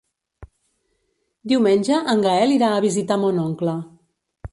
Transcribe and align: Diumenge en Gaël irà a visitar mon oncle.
Diumenge 1.51 1.99
en 2.13 2.23
Gaël 2.27 2.53
irà 2.55 2.71
a 2.73 2.81
visitar 2.87 3.19
mon 3.25 3.43
oncle. 3.43 3.77